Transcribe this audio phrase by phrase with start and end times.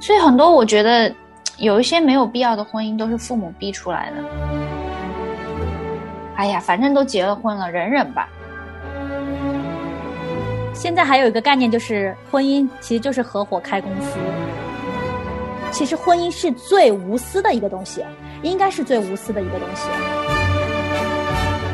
[0.00, 1.14] 所以很多我觉得
[1.58, 4.16] 有一些没有必要的婚姻都是父母逼出来的。
[6.36, 8.28] 哎呀，反正都结了婚了，忍忍吧。
[10.72, 14.16] 现在还有一个概念就是婚姻其实就是合伙开公司。
[15.70, 18.02] 其实婚姻是最无私的一个东西，
[18.40, 19.86] 应该是最无私的一个东西。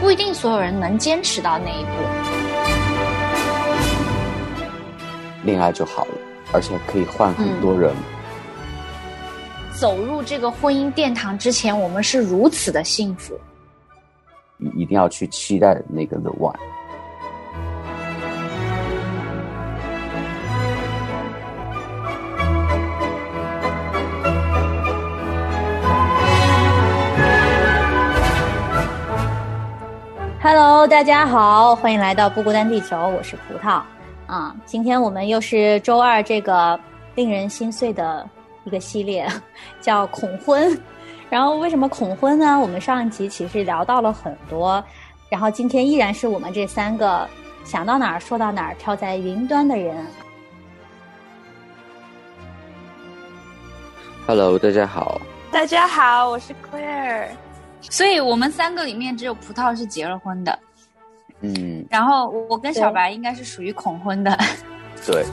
[0.01, 1.91] 不一定所有人能坚持到那一步。
[5.45, 6.11] 恋爱就好了，
[6.53, 7.95] 而且可以换很多人。
[9.79, 13.39] 走入这个婚姻殿堂之前，我们是如此的幸福。
[14.59, 16.57] 一一定要去期待那个 the one。
[30.41, 33.83] Hello，大家好，欢迎来到不孤单地球，我是葡萄
[34.27, 34.57] 啊。
[34.65, 36.81] 今天我们又是周二这个
[37.15, 38.27] 令人心碎的
[38.67, 39.27] 一个系列，
[39.81, 40.79] 叫恐婚。
[41.31, 42.59] 然后为什么恐婚呢？
[42.59, 44.85] 我们上一集其实聊到了很多，
[45.29, 47.29] 然后今天依然是我们这三个
[47.65, 50.05] 想到哪儿说到哪儿，飘在云端的人。
[54.27, 55.21] Hello，大家好。
[55.53, 57.29] 大家好，我是 Claire。
[57.81, 60.59] 所以我们三个里面只有葡萄是结了婚的，
[61.41, 64.37] 嗯，然后我跟小白应该是属于恐婚的，
[65.07, 65.25] 对。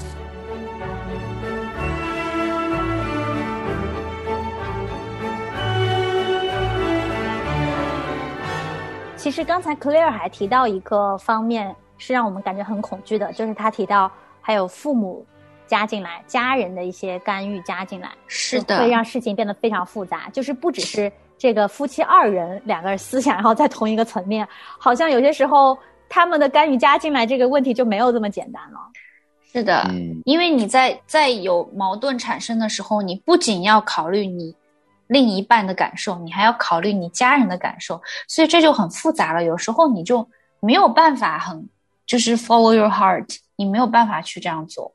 [9.23, 15.25] 其实刚才 Claire 还提到一个方面是让我们感觉很恐惧的，就是他提到还有父母
[15.65, 21.09] 加进来，家人的一些干预加进来，是的，会让事情变得非常复杂，就是不只是。
[21.37, 24.45] 这个夫妻二人两个人思想，然后在同一个层面，
[24.77, 25.77] 好像有些时候
[26.09, 28.79] 他们的干预加进来，这个问题就没有这么简单了。
[29.53, 29.89] 是的，
[30.25, 34.53] 因为你在在有矛盾产生的时候，你不仅要考虑你
[35.07, 39.43] 另一半的感受，你还要考虑你家人的感受，所以这就很复杂了。
[39.43, 40.27] 有时候你就
[40.59, 41.69] 没有办法很
[42.05, 44.93] 就是 follow your heart，你没有办法去这样做，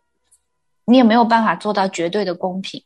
[0.84, 2.82] 你也没有办法做到绝对的公平。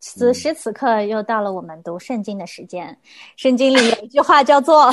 [0.00, 2.96] 此时此刻，又到了我们读圣经的时间。
[3.36, 4.92] 圣经里有一句话叫做：“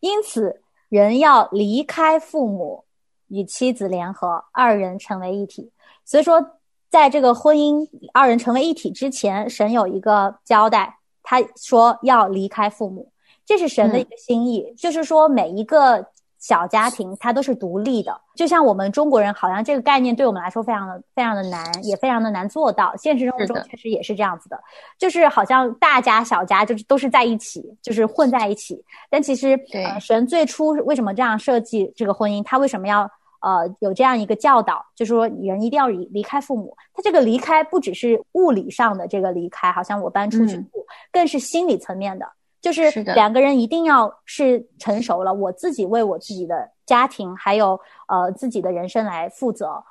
[0.00, 0.60] 因此，
[0.90, 2.84] 人要离开父母，
[3.28, 5.72] 与妻子联合，二人成为一体。”
[6.04, 6.58] 所以说，
[6.94, 10.94] 在这个婚姻二人成为一体之前，神有一个交代，
[11.24, 13.10] 他说要离开父母，
[13.44, 16.06] 这是神的一个心意，就是说每一个。
[16.44, 22.94] 小家庭它都是独立的，就像我们中国人，好像这个概念对我们来说非常的非常的难，也非常的难做到。
[22.98, 24.60] 现实生活中确实也是这样子的，
[24.98, 28.84] 就是好像大家小家就是都是在一起，就是混在一起。
[29.08, 32.44] 但其实，呃，神最初为什么这样设计这个婚姻？
[32.44, 33.10] 他为什么要
[33.44, 34.84] 呃有这样一个教导？
[34.96, 36.74] 就是说人一定要离离开父母。
[36.94, 42.26] 他这个离开不只是物理上的这个离开，好像我搬出去住，更是心理层面的。
[42.60, 47.78] 就是两个人一定要是成熟了，我自己为我自己的家庭还有
[48.08, 49.84] 呃自己的人生来负责。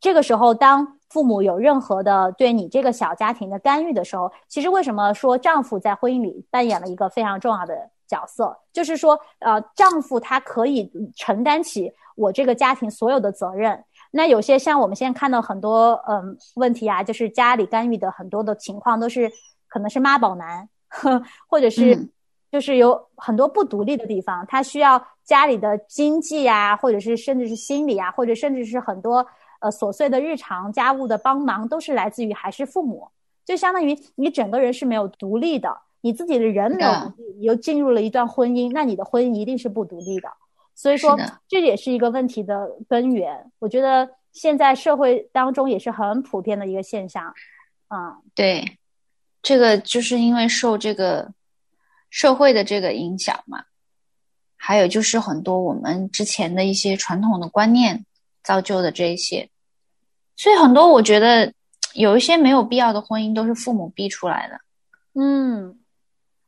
[0.00, 8.58] 这个时候，当父母有任何的对你这个小家庭的干预的时候，其实为什么说丈夫在婚姻里扮演了一个非常重要的角色？
[8.72, 13.84] 就是说，呃，丈夫他可以承担起我这个家庭所有的责任。
[14.10, 19.30] 那有些像我们现在看到很多嗯问题啊，就是家里干预的很多的情况都是
[19.68, 20.68] 可能是妈宝男。
[21.48, 22.10] 或者是，
[22.50, 29.24] 就是有很多不独立的地方，他需要家里的经济啊，或者是甚至是心理啊，或者甚至是很多
[29.60, 33.06] 呃琐碎的日常家务的帮忙，都是来自于还是父母，
[33.44, 40.28] 就相当于你整个人是没有独立的，你自己的人没有，你又进入了一段婚姻，那你的婚姻一定是不独立的。
[40.74, 41.18] 所以说，
[41.48, 43.50] 这也是一个问题的根源。
[43.58, 47.34] 我觉得现在社会当中也是很普遍的一个现象。
[47.88, 48.78] 嗯，对。
[49.42, 51.32] 这个就是因为受这个
[52.10, 53.64] 社会的这个影响嘛，
[54.54, 58.04] 还有就是很多我们之前的一些传统的观念
[58.44, 59.48] 造就的这一些，
[60.36, 61.54] 所以很多我觉得
[61.94, 64.60] 有一些没有必要的婚姻都是父母逼出来的。
[65.14, 65.79] 嗯，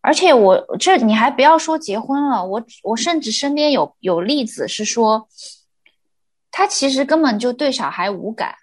[0.03, 5.29] 而且我这你还不要说结婚了，我我甚至身边有有例子是说，
[6.51, 8.55] 他其实根本就对小孩无感。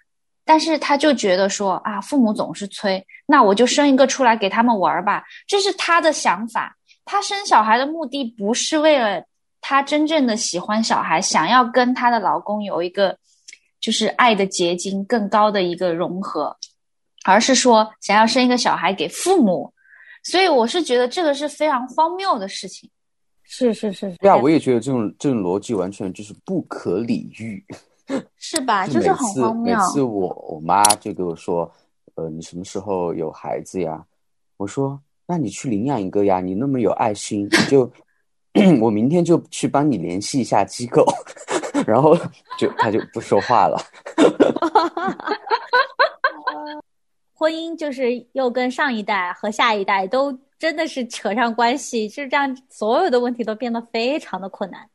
[0.44, 6.76] 但是他就觉得说啊，父母总是催，那我就生一个出来给他们玩吧，这是他的想法。
[7.04, 9.22] 他生小孩的目的不是为了
[9.60, 13.16] 他真正的喜欢小孩，想要跟他的老公有一个
[13.80, 16.56] 就是爱的结晶更高的一个融合，
[17.24, 19.72] 而是说想要生一个小孩给父母。
[20.22, 22.88] 所以我是觉得这个是非常荒谬的事情。
[23.42, 27.64] 是是是，对啊，我也觉得这种这种逻辑完全就是不可理喻。
[28.36, 28.86] 是吧？
[28.86, 29.76] 就是很荒谬。
[29.76, 31.70] 每次我我妈就给我说，
[32.16, 34.04] 呃，你什么时候有孩子呀？
[34.56, 37.90] 我说，那你去领养一个呀，你那么有爱心，就
[38.80, 41.06] 我明天就去帮你联系一下机构，
[41.86, 42.16] 然后
[42.58, 43.80] 就他就不说话了。
[47.40, 54.86] 婚姻就是又跟上一代和下一代都真的是扯上关系，就是这样所有的问题都变得非常的困难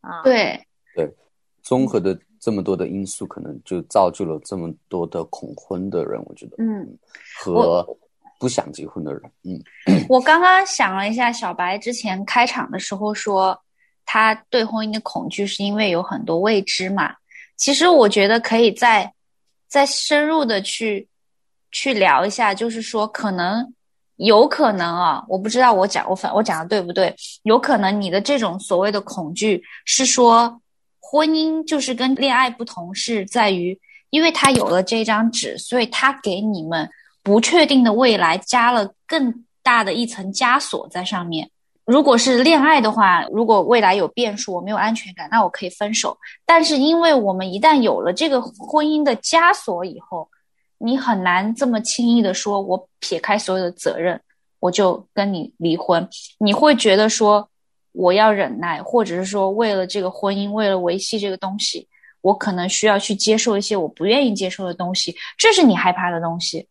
[0.00, 0.22] 啊。
[0.22, 0.64] 对
[0.94, 1.12] 对，
[1.60, 6.22] 综合的这么多的因素，可能就造就了这么多的恐婚的人。
[6.26, 6.96] 我觉得，嗯，
[7.40, 7.84] 和
[8.38, 9.60] 不想结婚的人，嗯。
[10.08, 13.60] 我刚刚想了一下，小白之前开场的时候说，
[14.06, 17.12] 他对婚姻的恐惧是因为有很多未知嘛。
[17.56, 19.12] 其实我觉得可以再
[19.66, 21.08] 再深入的去。
[21.72, 23.74] 去聊一下，就是说，可能
[24.16, 27.14] 有可能啊，我不知道我讲我反我讲的对不对？
[27.42, 30.60] 有可能你的这种所谓的恐惧是说，
[31.00, 33.76] 婚姻就是跟恋爱不同，是在于，
[34.10, 36.88] 因为他有了这张纸，所以他给你们
[37.22, 41.50] 不确定的未来加了更大的一层枷锁在上面。
[41.84, 46.16] 如果是恋爱的话，如果未来有变数，我没有安全感，那我可以分手。
[46.46, 50.28] 但是因为我们一旦有了这个婚姻的枷锁以后，
[50.84, 54.20] 你很难这么轻易的说，我撇开所有的责任，
[54.58, 56.06] 我就跟你离婚。
[56.38, 57.48] 你会觉得说，
[57.92, 61.86] 我要忍耐，或者是说，为了这个婚姻，为了维系这个东西，
[62.20, 65.14] 我可能需要去接受一些我不愿意接受的东西。
[65.38, 66.66] 这是你害怕的东西，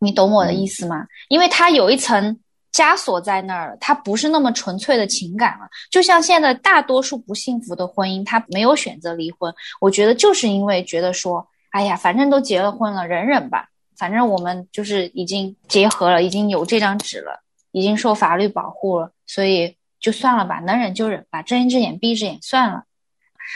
[0.00, 1.06] 你懂我的意思吗？
[1.28, 2.36] 因为它有一层
[2.72, 5.68] 枷锁在那儿了，它不是那么纯粹的情感了。
[5.92, 11.46] 就像现在大多数不幸福的婚姻，他没有选择离婚，我觉得就是因为觉得说。
[11.76, 13.68] 哎呀，反正都结了婚了，忍忍吧。
[13.98, 22.84] 反正我们就是已经结合了，已经有这张纸了，已经受法律保护了，所以就算了吧，能忍就忍吧，睁一只眼闭一只眼算了。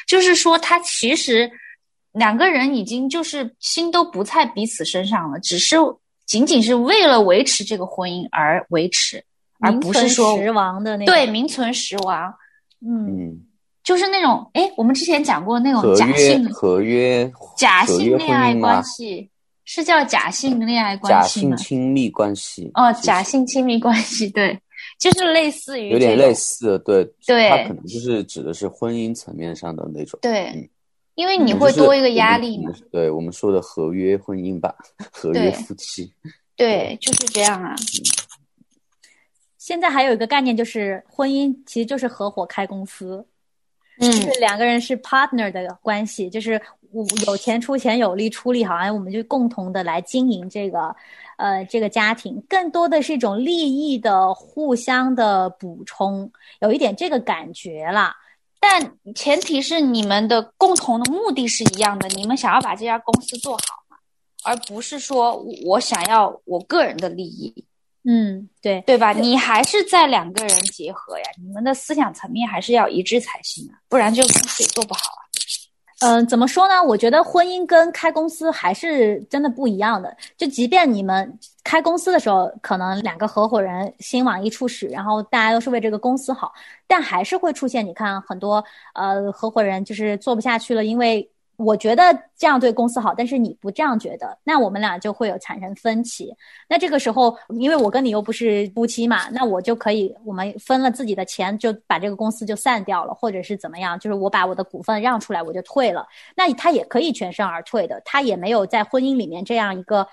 [0.07, 1.51] 就是说，他其实
[2.13, 5.77] 两个人已经就是心都不在彼此身上了，只是
[6.27, 9.25] 仅仅是为了维持这个婚姻而维持，
[9.61, 12.35] 而不是说实亡的那对名存实亡。
[12.87, 13.47] 嗯。
[13.83, 19.29] 就是那种，哎，我们之前讲过那种假性合约、假性恋爱关系，
[19.65, 21.57] 是叫假性恋爱关系吗？
[21.57, 22.71] 假性亲密关系。
[22.75, 24.57] 哦，假性亲密关系，对，
[24.99, 30.71] 就是类似于有点类似，对，对，它可能就是指的是婚姻层面上的那种，对，
[31.15, 32.71] 因为你会多一个压力嘛。
[32.93, 34.75] 对我们说的合约婚姻吧，
[35.11, 36.13] 合约夫妻，
[36.55, 37.75] 对，就是这样啊。
[39.57, 43.27] 现在还有一个概念，就是婚姻其实就是合伙开公司。
[44.01, 46.61] 就是两个人是 partner 的关系，就是
[46.91, 50.95] 我有钱出钱，有力出力，好像我们就共同的来经营这个，
[51.37, 56.31] 呃，这个家庭，更多的是一种利益的互相的补充，
[56.61, 58.17] 有一点这个感觉啦。
[58.59, 63.97] 但前提是你们的共同的目的是一样的，你们想要把这家公司做好嘛，
[64.45, 67.65] 而不是说我想要我个人的利益。
[68.05, 69.13] 嗯，对对吧？
[69.13, 75.23] 你还是在两个人结合呀，你们的思想层面还是要一致才行啊，不然这个公司也做不好啊。
[76.01, 76.83] 嗯，怎么说呢？
[76.83, 80.17] 我觉得婚姻跟开公司还是真的不一样的。
[80.39, 86.55] 就即便你们开公司的时候，可能两个合伙人心往一处使，然后大家都是为这个公司好，
[86.87, 88.65] 但还是会出现你看很多
[88.95, 91.31] 呃合伙人就是做不下去了，因为。
[91.63, 96.35] 我觉得这样对公司好，但是你不这样觉得，那我们俩就会有产生分歧。
[96.67, 103.99] 那这个时候，因为我跟你又不是夫妻嘛，那我就可以我们分了自己的钱，就把这个公司就散掉了，或者是怎么样？
[103.99, 106.07] 就是我把我的股份让出来，我就退了。
[106.35, 110.07] 那他也可以全身而退的，他也没有在婚姻里面这样一个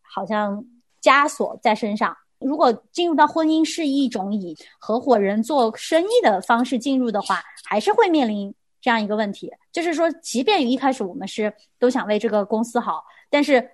[0.00, 0.64] 好像
[1.02, 2.16] 枷锁在身上。
[2.38, 8.54] 如果进入到婚姻是一种以合伙人做生意的方式进入的话，还是会面临。
[8.80, 13.70] 这样一个问题，就是说，即便一开始我们是都想为这个公司好，但是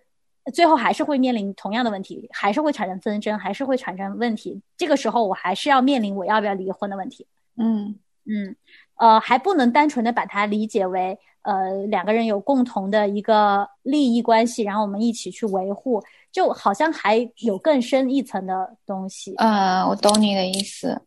[0.53, 4.61] 最后还是会面临同样的问题，还是会产生纷争，还是会产生问题。
[4.77, 7.27] 这个时候，我还是要面临我要不要离婚的问题。
[7.57, 8.57] 嗯嗯，
[8.97, 19.35] 呃，还不能单纯的把它理解为呃两个人有共同的一个利益关系，然后我们一起去维护，就好像还有更深一层的东西。
[19.37, 21.03] 嗯，我懂你的意思。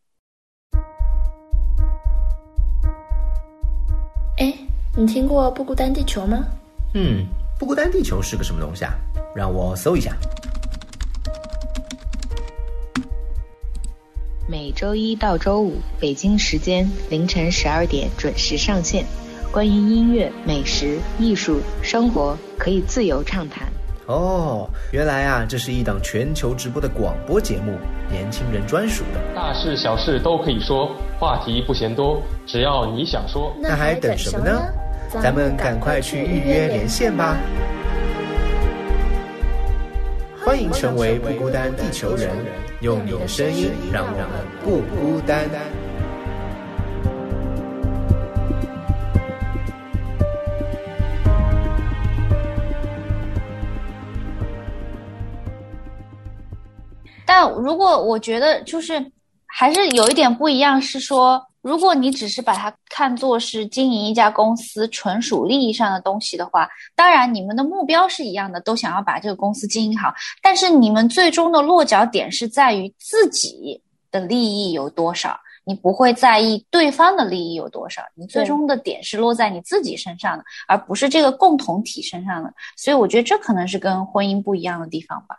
[4.37, 4.53] 哎，
[4.95, 6.45] 你听过不孤单地球吗？
[6.93, 7.25] 嗯，
[7.57, 8.93] 不孤单地球是个什么东西啊？
[9.35, 10.15] 让我搜一下。
[14.47, 19.05] 每周一到周五，北京时间凌晨十二点准时上线。
[19.51, 23.67] 关于音乐、美食、艺术、生活，可以自由畅谈。
[24.07, 27.77] 哦，原来啊，这是一档全球直播的广播节目，
[28.09, 29.19] 年轻人专属的。
[29.35, 33.53] 大事小事都可以说，话题不嫌多，只要你想说。
[33.61, 34.61] 那还等什么呢？
[35.09, 37.35] 咱们赶快去预约连线吧。
[40.45, 42.29] 欢迎成为不孤单地球人，
[42.79, 44.25] 用你的声音让我们
[44.63, 45.49] 不孤单。
[57.67, 58.93] 如果我觉得就是
[59.45, 73.81] 还是有一点不一样，是说，如果你只是把它看作是经营一家公司纯属利益上的东西的话，当然你们的目标是一样的，都想要把这个公司经营好，但是你们最终的落脚点是在于自己
[74.11, 82.53] 的利益有多少，你不会在意对方的利益有多少，你最终的点是落在你自己身上的，而不是这个共同体身上的。
[82.77, 85.35] 所以我觉得这可能是跟婚姻不一样的地方吧。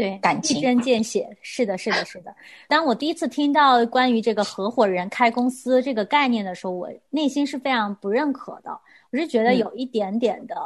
[0.00, 2.34] 对，感情一针见血，是的，是的，是的。
[2.68, 8.70] 当我第一次听到关于这个合伙人开公司这个概念的时候，我内心是非常不认可的。
[9.12, 10.56] 我是觉得有一点点的，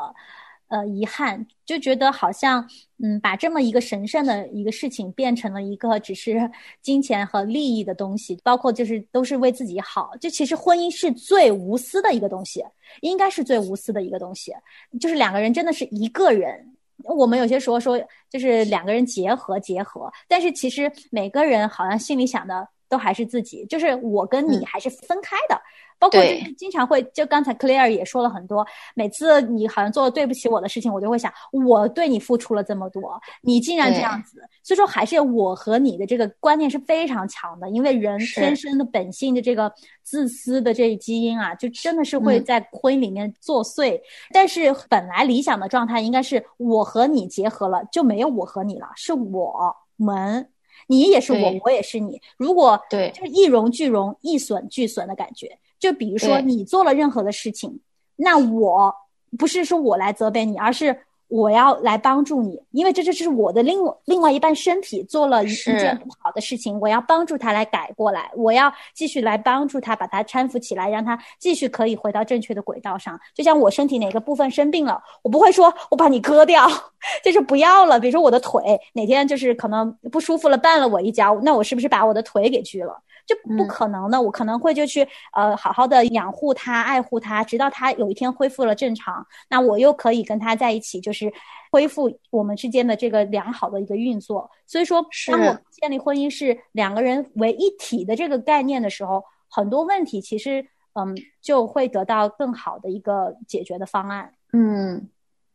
[0.69, 2.65] 呃，遗憾，就觉得好像，
[3.03, 6.49] 嗯，把这么一个神圣的一个事情变成了一个只是
[6.81, 10.13] 金钱和利益的东西，包括就是都是为自己好。
[10.21, 12.65] 就其实婚姻是最无私的一个东西，
[13.01, 14.55] 应该是最无私的一个东西，
[15.01, 16.71] 就是两个人真的是一个人。
[17.05, 25.61] 我们有些时候说，就是两个人结合结合，但是其实每个人好像心里想的都还是自己，就是我跟你还是分开的。
[25.97, 34.43] 包括就是经常会，就刚才 Claire 也说了很多，每次你好像做了对不起我的事情，我就会想，我对你付出了这么多，你竟然这样子。
[34.63, 39.73] 所以说，还是我和你的这个观念是非常强的，因为人天生的本性的这个
[40.03, 43.99] 自私的这基因啊，就真的是会在婚姻里面作祟。
[44.33, 50.47] 但是本来理想的状态应该是我和你结合了，就没有我和你了，是我们，
[50.87, 52.21] 你也是我，我也是你。
[52.37, 55.59] 如果对，就是一荣俱荣，一损俱损的感觉。
[55.79, 57.81] 就比如说，你做了任何的事情，
[58.17, 58.95] 那我
[59.37, 60.99] 不是说我来责备你，而是
[61.35, 73.19] 我要来帮助你，因为这就是我的另另外一半身体做了一件不好的事情，我要帮助他来改过来，我要继续来帮助他把他搀扶起来，让他继续可以回到正确的轨道上。
[73.35, 76.69] 就像我身体哪个部分生病了，我不会说我把你割掉，
[77.25, 77.99] 就是不要了。
[77.99, 78.63] 比如说我的腿
[78.93, 82.97] 哪天就是可能不舒服了，绊了我一跤，那我是不是把我的腿给锯了？
[83.27, 91.33] 就不可能的，我可能会就去呃好好的养护他、爱护他，直到他有一天恢复了正常，那我又可以跟他在一起，就是
[91.71, 94.51] 恢复我们之间的这个良好的一个运作。
[94.67, 104.33] 所以说，当我建立婚姻是两个人为一体的这个概念的时候，很多问题其实嗯就会得到更好的一个解决的方案。
[104.53, 105.09] 嗯，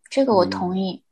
[0.09, 1.03] 这个我同意。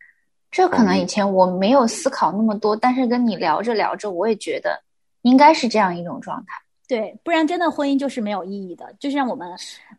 [0.50, 4.82] 这可能以前我没有思考那么多，但是跟你聊着聊着，我也觉得。
[5.22, 6.54] 应该是这样一种状态，
[6.88, 8.94] 对，不然真的婚姻就是没有意义的。
[9.00, 9.48] 就像我们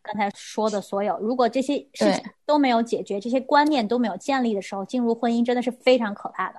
[0.02, 6.58] 刚才说的所有，如果这些事情都没有解决，这些观念都没有建立的时候，进入婚姻真的是非常可怕的。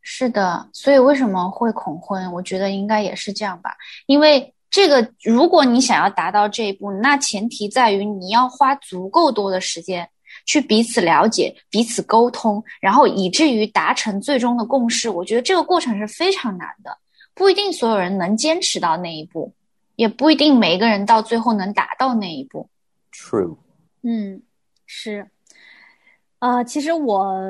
[0.00, 2.32] 是的，所以为什么会恐婚？
[2.32, 3.76] 我觉得应该也是这样吧。
[4.06, 10.08] 因为这个，如果你想要达到这一步，那前提在于你要花足够多的时间
[10.46, 15.10] 去彼此了解、彼此沟通，然后以至于达成最终的共识。
[15.10, 16.96] 我觉得这个过程是非常难的。
[17.38, 19.54] 不一定所有人能坚持到那一步，
[19.94, 22.68] 也不一定每一个人到最后能达到那一步。
[23.12, 23.56] True，
[24.02, 24.42] 嗯，
[24.86, 25.30] 是，
[26.40, 27.40] 呃，其实我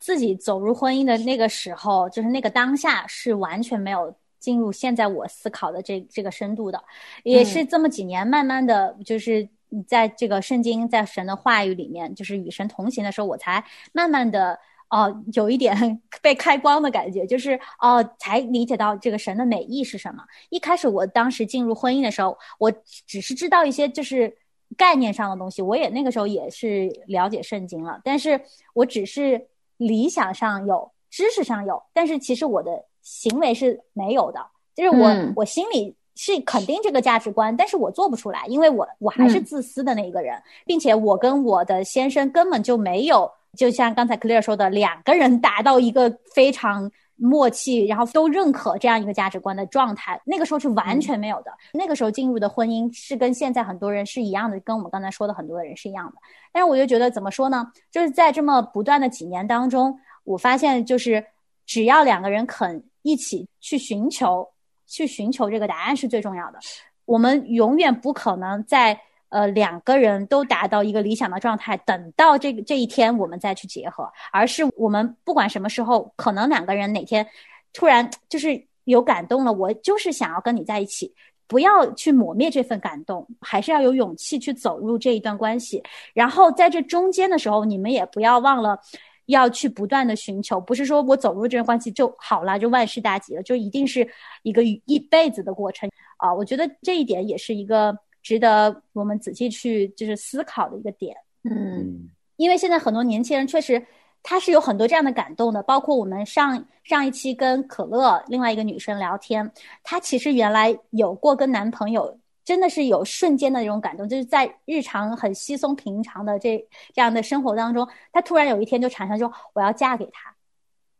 [0.00, 6.82] 自己走入婚姻的那个时候，就是那个当下，是完全没有进入现在我思考的这这个深度的，
[7.22, 9.48] 也是这么几年慢慢的就是
[9.86, 14.58] 在这个圣经在神的话语里面，就是与神同行的时候，我才慢慢的。
[14.90, 15.74] 哦，有一点
[16.20, 20.22] 被开光的感觉，就是哦，才理解到这个神的美意是什么。
[20.50, 22.72] 一开始，我当时进入婚姻的时候，我
[23.06, 24.36] 只是知道一些就是
[24.76, 28.40] 概念上的东西，我也那个时候也是了解圣经了，但是
[28.74, 34.44] 我只是理想上有，知识上有，但是其实我的行为是没有的，
[34.74, 43.30] 就是我我心里是肯定这个价值观，但是我做不出来，因为我我还是自私的那一个人，并且我跟我的先生根本就没有。
[43.58, 51.50] 就像刚才 Claire 说的，两个人达到一个非常默契，然后都认可这样一个价值观的状态，那个时候是完全没有的。
[51.72, 56.14] 那个时候进入的婚姻是跟现在很多人是一样的，跟我们刚才说的很多的人是一样的。
[56.52, 57.66] 但是我就觉得怎么说呢？
[57.90, 61.22] 就是在这么不断的几年当中，我发现就是
[61.66, 64.48] 只要两个人肯一起去寻求，
[64.86, 66.58] 去寻求这个答案是最重要的。
[67.04, 68.98] 我们永远不可能在。
[69.30, 77.26] 呃，两个人都达到一个理想的状态，等到这个这一天我们再去结合，而是我们不管什么时候，可能两个人哪天
[77.72, 81.14] 突然就是有感动了，我就是想要跟你在一起，
[81.46, 85.82] 不要去磨灭这份感动，还是要有勇气去走入这一段关系。
[86.12, 88.78] 然后在这中间的时候，你们也不要忘了
[89.26, 94.08] 要去不断的寻求，不是说我走入这段关系就好了，就万事大吉了，就一定是
[94.42, 96.34] 一个一辈子的过程啊！
[96.34, 101.16] 我觉得这一点也是一个值得我们仔细去就是思考的一个点。
[101.44, 103.84] 嗯，因为现在很多年轻人确实
[104.22, 109.50] 他是有很多这样的感动的，包括我们上上一期跟可乐另外一个女生聊天，
[109.82, 112.18] 她其实原来有过跟男朋友。
[112.42, 116.58] 真的是有瞬间的那种感动，就是在日常很稀松平常的这
[116.92, 120.34] 这样的生活当中，她突然有一天就产生说我要嫁给他，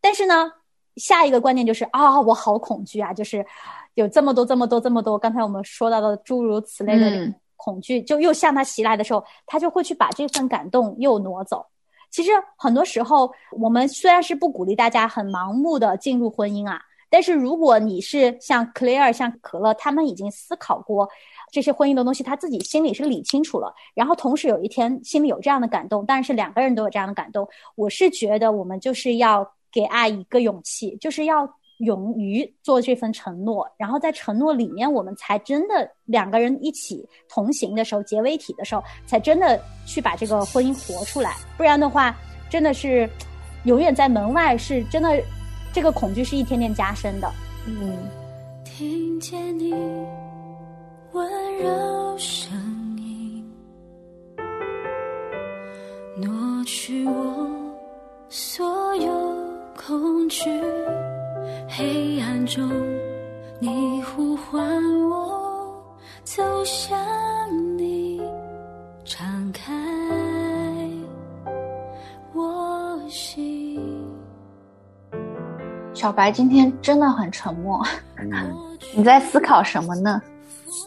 [0.00, 0.52] 但是呢，
[0.96, 3.44] 下一个观念就是啊，我好恐惧啊，就是
[3.94, 11.64] 有这么多这么多这么多，刚才我们说到的诸如此类的恐惧，就又向他袭来的时候，他就会去把这份感动又挪走。
[12.10, 16.80] 其实很多时候，我们虽然是不鼓励大家很盲目的进入婚姻啊。
[17.12, 21.08] 但是如果你是像 Claire、像可乐，他们已经思考过
[21.50, 42.16] 这些婚姻的东西，他自己心里是理清楚了，然后同时有一天心里有这样的感动，但是两个人都有这样的感动，我是觉得我们就是要给爱一个勇气，就是要勇于做这份承诺，然后在承诺里面，我们才真的两个人一起同行的时候，结为一体的时候，才真的去把这个婚姻活出来，不然的话，
[42.48, 43.06] 真的是
[43.64, 45.20] 永远在门外，是真的。
[45.72, 47.30] 这个恐惧是一天天加深的。
[47.64, 47.96] 嗯。
[48.64, 49.72] 听见你
[51.12, 52.50] 温柔声
[52.98, 53.48] 音，
[56.16, 57.48] 挪去我
[58.28, 59.12] 所有
[59.76, 60.50] 恐惧。
[61.72, 62.68] 黑暗中，
[63.60, 64.60] 你呼唤
[65.08, 66.98] 我走向
[67.78, 68.20] 你，
[69.04, 69.72] 敞开
[72.34, 73.80] 我心。
[75.94, 77.80] 小白今天真的很沉默，
[78.18, 78.52] 嗯
[78.96, 80.20] 你在思考什么呢？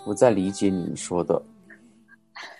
[0.06, 1.42] 我在理解你说的，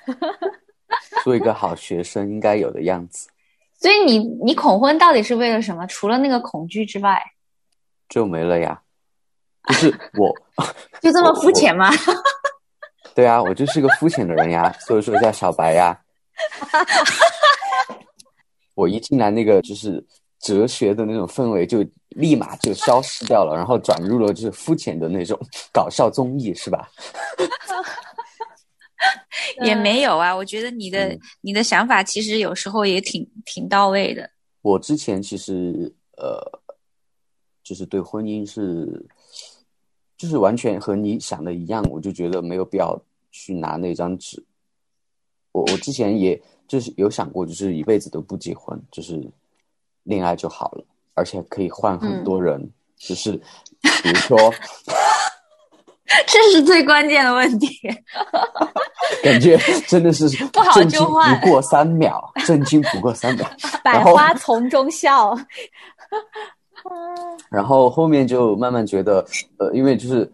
[1.26, 3.28] 做一个好学生应该有的样子。
[3.80, 5.86] 所以你你恐婚到底是为了什么？
[5.88, 7.22] 除了那个恐惧之外，
[8.14, 8.80] 就没了呀。
[9.70, 10.32] 就是我，
[11.02, 11.90] 就这么肤浅吗？
[13.16, 16.00] 对啊，我就是个肤浅的人呀，所以说叫小白呀。
[18.76, 20.04] 我一进来那个就是
[20.40, 21.84] 哲学的那种氛围就。
[22.16, 25.36] 立马就消失掉了，然后转入了就是肤浅的那种
[25.72, 26.88] 搞笑综艺，是吧？
[29.64, 34.30] 也没有啊，我觉得你的你的想法其实有时候也挺挺到位的。
[34.62, 36.40] 我之前其实呃，
[37.64, 39.06] 就是对婚姻是，
[40.18, 43.00] 就是完全和你想的一样，我就觉得没有必要
[43.32, 44.44] 去拿那张纸。
[45.52, 49.22] 我我之前也就是有想过，就是一辈子都不结婚，就是
[50.04, 50.84] 恋爱就好了。
[51.16, 53.34] 而且可以换很多人，就是
[54.02, 54.36] 比如说，
[56.26, 57.68] 这是最关键的问题。
[59.22, 59.56] 感觉
[59.88, 63.48] 真的是不好就换，不过三秒，震惊不过三秒，
[63.84, 65.38] 百花丛中笑。
[67.50, 69.26] 然后后面就慢慢觉得，
[69.58, 70.30] 呃，因为就是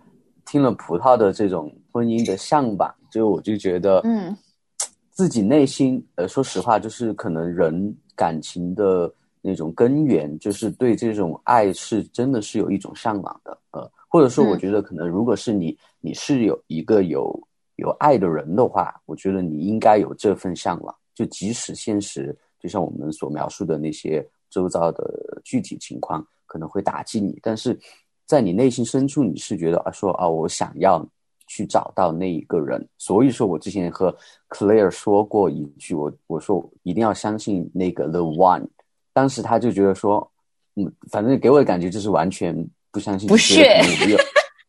[0.45, 4.35] 听了葡萄的这种婚姻的向吧，就我就觉得，嗯，
[5.11, 9.11] 自己内心，呃，说实话，就是可能人感情的。
[9.41, 27.79] 那种根源就是对这种爱是真的是有一种向往的，呃，或者说我觉得可能如果是你你是有一个有有爱的人的话，我觉得你应该有这份向往，就即使现实就像我们所描述的那些周遭的具体情况可能会打击你，但是
[28.25, 31.07] 在你内心深处你是觉得啊说啊我想要
[31.47, 34.13] 去找到那一个人，所以说我之前和
[34.49, 38.67] Claire 说过一句，我我说一定要相信那个 The One。
[39.13, 40.29] 当时他就觉得说，
[40.75, 42.55] 嗯，反正给我的感觉就是完全
[42.91, 43.81] 不相信，不屑，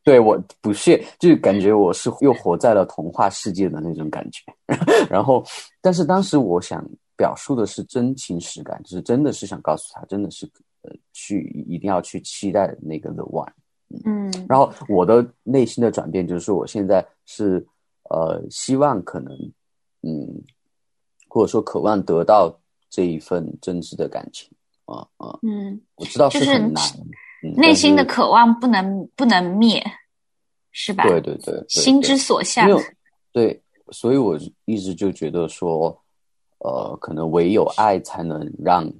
[0.02, 4.42] 对我不屑，就是感觉我是又活在了童话世界的那种感觉。
[5.10, 5.44] 然后，
[5.82, 6.82] 但是当时我想
[7.14, 10.50] 表述的是真情实感，就是真的是想告诉他，真的是
[10.82, 13.52] 呃，去一定要去期待那个 the one。
[14.04, 17.66] 嗯，然后我的内心的转变就是说，我现在是
[18.10, 19.32] 呃，希望可能
[20.02, 20.42] 嗯，
[21.28, 22.56] 或者说渴望得到。
[22.92, 24.50] 这一份真挚的感情，
[24.86, 26.82] 啊啊，嗯，我知道是很难，
[27.56, 29.80] 内心的渴望不能不能灭，
[30.72, 31.04] 是吧？
[31.04, 32.68] 对对对，心之所向。
[33.30, 33.62] 对，
[33.92, 35.96] 所以我一直就觉得说，
[36.58, 38.92] 呃，可能唯有爱才能让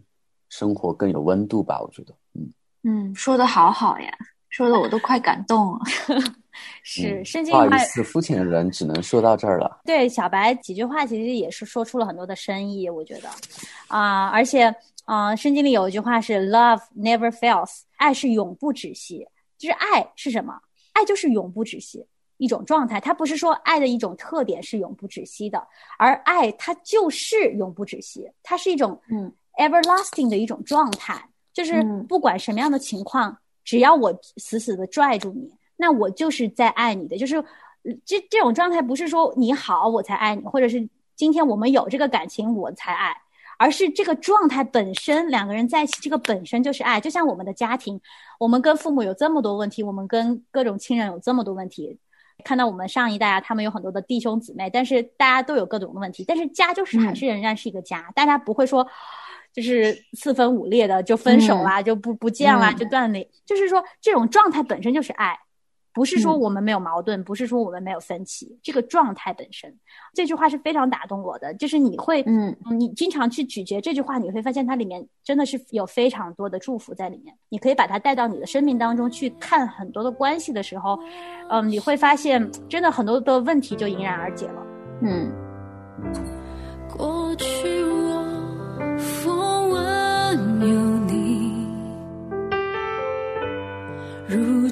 [0.50, 1.80] 生活更有温度吧。
[1.80, 4.12] 我觉得，嗯嗯，说的好好呀，
[4.50, 5.80] 说的我都快感动了。
[6.82, 9.80] 是，圣经不好意思，肤浅的人只能说到这儿了。
[9.84, 13.30] 对，小白几句话其实也是说出了很多的深意，我觉得
[13.88, 14.74] 啊，而且
[15.06, 19.26] 啊，圣经里有一句话是 “Love never fails”，爱是永不止息。
[19.56, 20.58] 就是爱是什么？
[20.92, 22.04] 爱就是永不止息
[22.38, 22.98] 一种状态。
[23.00, 25.66] 它不是说爱的一种特点是永不止息的，
[25.98, 37.16] 而爱它就是永不止息，它是一种嗯 everlasting 的一种状态，就是嗯不管什么样的情况，只要我死死的拽住你，那我就是在爱你的。
[37.16, 43.16] 就是呃这这种状态不是说你好我才爱你，或者是今天我们有这个感情我才爱。
[43.62, 46.98] 而是这个状态本身，两个人在一起，这个本身就是爱。
[46.98, 48.00] 就像我们的家庭，
[48.38, 51.98] 我们跟父母有这么多问题，我们跟各种亲人有这么多问题。
[52.42, 58.88] 看到我们上一代啊，他们有很多的弟兄姊妹，但是大家都有各种的问题，但是家就是还是仍然是一个家，大家不会说
[59.52, 63.26] 就是四分五裂的就分手啦，就不不见啦，嗯就断联。
[63.44, 65.36] 就是说这种状态本身就是爱，
[65.92, 69.76] 不是说嗯我们没有矛盾，不是说我们没有分歧，这个状态本身，
[70.14, 71.52] 这句话是非常打动我的。
[71.54, 77.34] 就是你会，嗯，你经常去咀嚼这句话，你会发现它里面真的是有非常多的祝福在里面。
[77.48, 80.96] 你可以把它带到你的生命当中去看很多的关系的时候，
[81.50, 84.66] 嗯，你会发现真的很多的问题就迎刃而解了。
[85.02, 85.32] 嗯，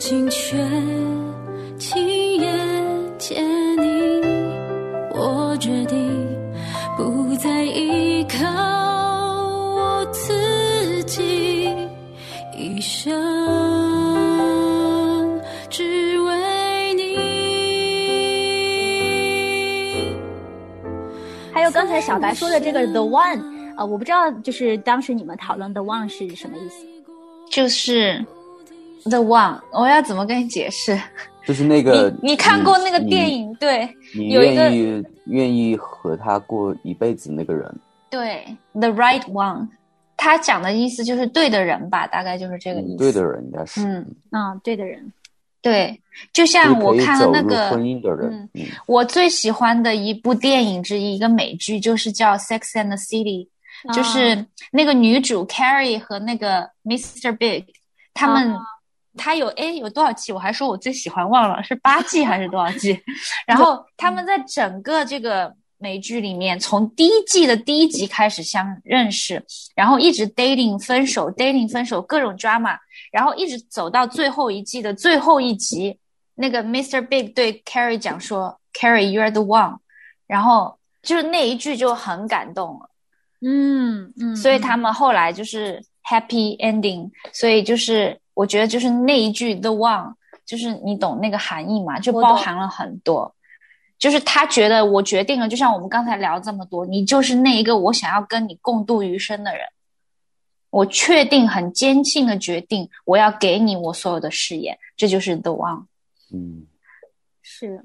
[0.09, 0.57] 如今却
[1.79, 2.49] 亲眼
[3.19, 3.45] 见
[3.77, 4.23] 你。
[5.11, 6.27] 我决定
[6.97, 8.39] 不再依靠
[9.77, 11.69] 我自己，
[12.57, 13.13] 一生
[15.69, 17.19] 只为你。
[21.53, 23.43] 还有刚才小白说的这个 the one，
[23.77, 26.87] 呃，我不知道就是当时你们讨论 the one 是什么意思。
[27.51, 28.25] 就是
[29.09, 31.01] The One，我要怎么跟你解释？
[31.47, 33.55] 就是那个你你看过那个电影？
[33.55, 37.75] 对你有一个愿意愿意和他过一辈子那个人，
[38.11, 38.45] 对
[38.75, 39.69] ，The Right One，
[40.15, 42.97] 他讲的意思就是对的人吧，大概就是这个意思。
[42.97, 45.11] 嗯对的人应该是，嗯，嗯，对的人，
[45.63, 45.99] 对，
[46.35, 53.49] 就就是像我看了那个婚姻的人，嗯嗯我最喜欢的一部电影之一，一个美剧，就是叫《Sex and the City》，
[53.95, 57.35] 就是那个女主 Carrie 和那个 Mr.
[57.35, 57.65] Big，
[58.13, 58.55] 他们。
[59.19, 60.33] 他有哎有多少季？
[60.33, 62.99] 我还说我最喜欢，忘了是八季还是多少季。
[63.47, 72.77] 然后他们在整个这个美剧里面，从第一季的第一集开始相认识，然后一直 dating 分手，dating 分手，各种 drama，
[73.13, 75.99] 然后一直走到最后一季的最后一集，
[76.35, 77.07] 那个 Mr.
[77.07, 79.79] Big 对 Carrie 讲说：“Carrie, you're the one。”
[80.27, 82.91] 然后就是那一句就很感动了。
[83.41, 90.15] 嗯嗯，所以他们后来就是 happy ending，所以就是我觉得就是那一句 the one，
[90.47, 93.35] 就是你懂那个含义嘛，就包含了很多。
[93.99, 99.67] 就是他觉得我决定了，就像我们刚才聊这么多，你就是那一个我想要跟你共度余生的人。
[100.71, 105.87] 我确定很坚信的决定，我要给你我所有的誓言，这就是 the one。
[106.33, 106.65] 嗯，
[107.43, 107.83] 是，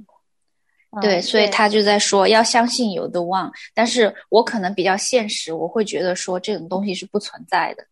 [0.92, 7.88] 嗯对，所以他就在说要相信有 the one，但是我可能比较现实，我会觉得说这种东西是不存在的。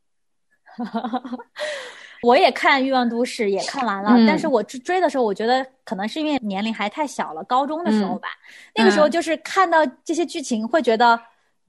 [2.24, 8.30] 我也看《欲望都市》，也看完了，嗯但是我追追的时候，我觉得可能是因为年龄还太小了，高中的时候吧，
[8.76, 11.20] 那个时候就是看到这些剧情，会觉得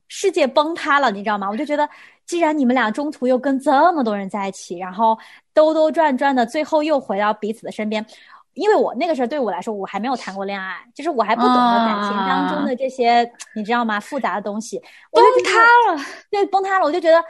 [0.08, 1.48] 世界崩塌了，你知道吗？
[1.48, 1.88] 我就觉得，
[2.26, 5.18] 既然你们俩中途又跟这么多人在一起，然后
[5.54, 8.04] 兜兜转转的，最后又回到彼此的身边。
[8.54, 13.98] 因为我那个时候对我来说，我还没有谈过恋爱，就是我还不懂得感情当中的这些，你知道吗？
[13.98, 14.76] 复杂的东西，
[15.10, 17.24] 我崩塌了，对，崩塌了，我就觉得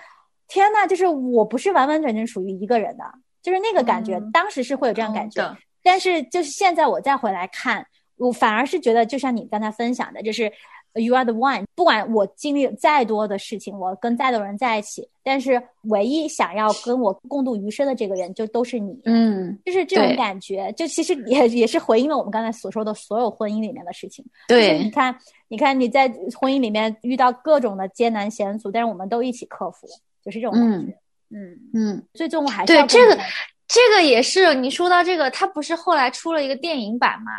[0.53, 3.05] 天呐，就是我不是完完全全属于一个人的，
[3.41, 4.31] 就是那个感觉，嗯。
[4.33, 5.41] 当时是会有这样感觉，
[5.83, 7.87] 但是就是现在我再回来看，
[8.19, 10.53] 我反而是觉得，就像你刚才分享的，就是
[10.93, 19.01] 呃 you are the one，不管我经历再多的事情，我跟再多人在一起，但是唯一想要跟我共度余生的这个人，就都是你。
[19.07, 24.23] 嗯，就是这种感觉，就其实也也是回应了我们刚才所说的所有婚姻里面的事情。
[24.49, 25.17] 对你，看，
[25.49, 26.07] 你看你在
[26.39, 29.89] 婚姻里面遇到各种的艰难险阻，但是我们都一起克服，
[30.25, 30.93] 就是这种感觉。
[31.31, 33.19] 嗯，嗯，最终我还是对这个
[33.67, 37.33] 这个也是你说到这个，他不是后来出了一个电影版嘛？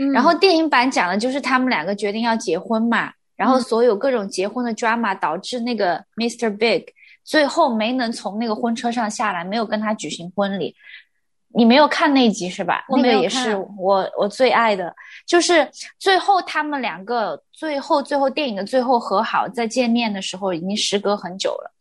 [0.00, 6.56] 嗯然后电影版讲的就是他们两个决定要结婚嘛，然后嗯所有各种结婚的 drama 导致那个 Mr.
[6.56, 6.84] Big
[7.24, 10.76] 最后没能从那个婚车上下来，没有跟他举行婚礼。
[11.54, 12.84] 你没有看那一集是吧？
[12.90, 14.94] 那个也是我我最爱的，
[15.26, 21.72] 就是最后他们两个最后最后电影的最后和好，在见面的时候已经时隔很久了，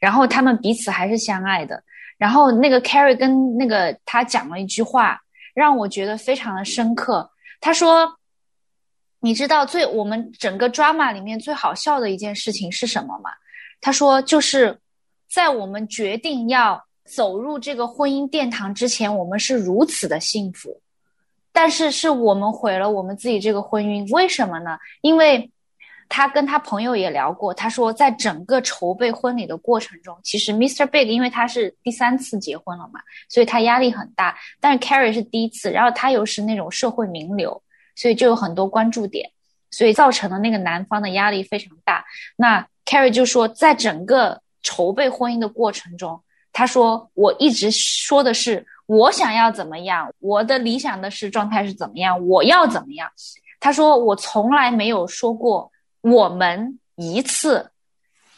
[0.00, 1.82] 然后他们彼此还是相爱的。
[2.16, 5.20] 然后那个 Carrie 跟那个他讲了一句话，
[5.54, 7.30] 让我觉得非常的深刻。
[7.60, 8.16] 他说
[9.20, 13.30] ：“你知道最我们整个 drama 里面最好笑的一件事情是什么吗？”
[13.80, 14.78] 他说：“就是
[15.30, 20.80] 在我们决定要走入这个婚姻殿堂之前，我们是如此的幸福，
[21.52, 24.08] 但是是我们毁了我们自己这个婚姻。
[24.12, 24.76] 为什么呢？
[25.02, 25.50] 因为
[26.08, 30.86] 他跟他朋友也聊过，他说在整个筹备婚礼的过程中，其实 Mr.
[30.86, 34.36] Big 因为他是第三次结婚了嘛，所以他压力很大。
[34.60, 37.62] 但是 Carrie 是第一次，然后他又是那种社会名流，
[37.94, 39.30] 所以就有很多关注点，
[39.70, 42.04] 所以造成了那个男方的压力非常大。
[42.36, 46.18] 那 Carrie 就说，在整个筹备婚姻的过程中，
[46.52, 53.10] 他说我一直说的是我想要怎么样，我的理想的是状态是怎么样，我要怎么样。
[53.60, 55.70] 他说我从来没有说过
[56.10, 57.70] 我们一次，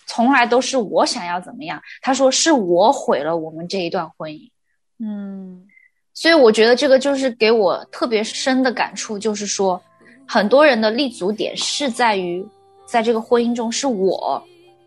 [0.07, 1.81] 从来都是我想要怎么样。
[2.03, 4.51] 他说是我毁了我们这一段婚姻。
[4.99, 5.67] 嗯
[6.13, 9.81] 所以我觉得这个就是给我特别深的感触，就是说，
[10.27, 12.47] 很多人的立足点是在于，
[12.85, 14.43] 在这个婚姻中是我，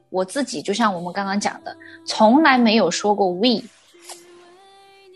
[0.09, 3.63] 我自己，就像我们刚刚讲的，从来没有说过 we，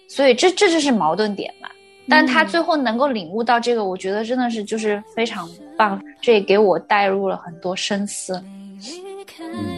[0.09, 1.69] 所以这这就是矛盾点嘛。
[2.09, 8.41] 但他最后能够领悟到这个，我觉得真的是就是非常棒，这也给我带入了很多深思。
[8.79, 9.76] 离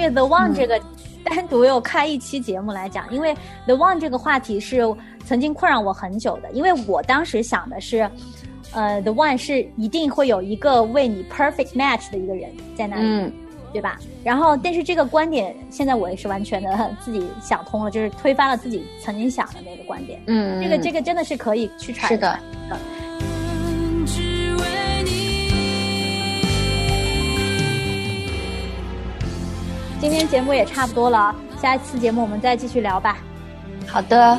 [0.00, 0.80] 关于 The One 这个，
[1.22, 3.34] 单独又开一期节目来讲，因为
[3.66, 4.82] The One 这个话题是
[5.26, 8.10] 曾经困扰我很久的，因为我当时想的是，
[8.72, 13.32] 呃，The One 是一定会有一个为你 perfect match 的一个人在那里，嗯。
[13.72, 14.00] 对吧？
[14.24, 20.20] 然后，但是这个观点现在我也是完全的自己想通了，就是推翻了自己曾经想的那个观点。
[20.26, 22.36] 嗯，这个这个真的是可以去揣是的
[30.00, 33.18] 今天节目也差不多了，下一次节目我们再继续聊吧。
[33.86, 34.38] 好的，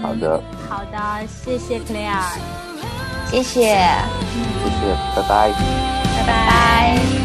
[0.00, 2.22] 好的，好的，谢谢 Claire，
[3.28, 5.50] 谢谢，谢谢，拜拜。
[5.50, 6.46] 拜拜。
[6.46, 7.15] 拜。